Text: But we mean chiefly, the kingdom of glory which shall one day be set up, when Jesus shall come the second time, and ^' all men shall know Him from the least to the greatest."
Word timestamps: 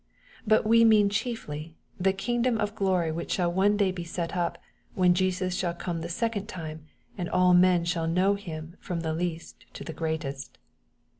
But 0.47 0.65
we 0.65 0.83
mean 0.83 1.09
chiefly, 1.11 1.75
the 1.99 2.11
kingdom 2.11 2.57
of 2.57 2.73
glory 2.73 3.11
which 3.11 3.33
shall 3.33 3.53
one 3.53 3.77
day 3.77 3.91
be 3.91 4.03
set 4.03 4.35
up, 4.35 4.57
when 4.95 5.13
Jesus 5.13 5.53
shall 5.55 5.75
come 5.75 6.01
the 6.01 6.09
second 6.09 6.47
time, 6.47 6.87
and 7.19 7.29
^' 7.29 7.31
all 7.31 7.53
men 7.53 7.85
shall 7.85 8.07
know 8.07 8.33
Him 8.33 8.77
from 8.79 9.01
the 9.01 9.13
least 9.13 9.67
to 9.75 9.83
the 9.83 9.93
greatest." 9.93 10.57